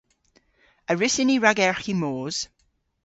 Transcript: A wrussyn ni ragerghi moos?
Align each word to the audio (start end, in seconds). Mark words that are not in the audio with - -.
A 0.89 0.93
wrussyn 0.95 1.27
ni 1.29 1.35
ragerghi 1.43 1.93
moos? 2.01 2.37